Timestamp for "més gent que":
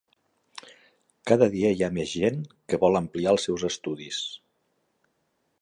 1.99-2.81